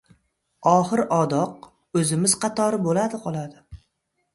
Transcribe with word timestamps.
Oxir-odoq, 0.71 1.69
o‘zimiz 2.03 2.37
qatori 2.47 2.85
bo‘ladi-qoladi. 2.89 3.67